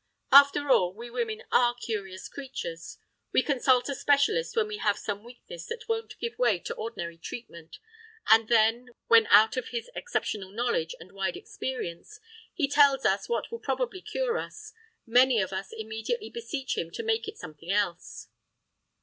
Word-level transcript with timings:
After 0.31 0.71
all, 0.71 0.95
we 0.95 1.11
women 1.11 1.43
are 1.51 1.75
curious 1.75 2.27
creatures! 2.27 2.97
We 3.31 3.43
consult 3.43 3.87
a 3.87 3.93
specialist 3.93 4.55
when 4.55 4.67
we 4.67 4.77
have 4.77 4.97
some 4.97 5.23
weakness 5.23 5.67
that 5.67 5.87
won't 5.87 6.17
give 6.17 6.39
way 6.39 6.57
to 6.57 6.73
ordinary 6.73 7.19
treatment, 7.19 7.77
and 8.25 8.47
then, 8.47 8.89
when, 9.05 9.27
out 9.27 9.57
of 9.57 9.67
his 9.67 9.91
exceptional 9.95 10.49
knowledge 10.49 10.95
and 10.99 11.11
wide 11.11 11.37
experience, 11.37 12.19
he 12.51 12.67
tells 12.67 13.05
us 13.05 13.29
what 13.29 13.51
will 13.51 13.59
probably 13.59 14.01
cure 14.01 14.39
us, 14.39 14.73
many 15.05 15.39
of 15.39 15.53
us 15.53 15.71
immediately 15.71 16.31
beseech 16.31 16.75
him 16.79 16.89
to 16.93 17.03
make 17.03 17.27
it 17.27 17.37
something 17.37 17.69
else. 17.69 18.27